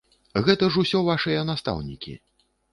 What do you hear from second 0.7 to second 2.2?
ж усё вашыя настаўнікі!